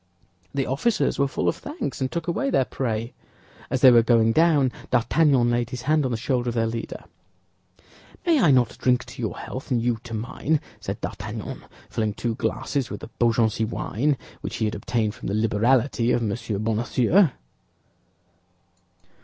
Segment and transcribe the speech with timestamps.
[0.51, 3.13] The officers were full of thanks, and took away their prey.
[3.69, 7.03] As they were going down D'Artagnan laid his hand on the shoulder of their leader.
[8.25, 12.33] "May I not drink to your health, and you to mine?" said D'Artagnan, filling two
[12.33, 16.35] glasses with the Beaugency wine which he had obtained from the liberality of M.
[16.63, 17.29] Bonacieux.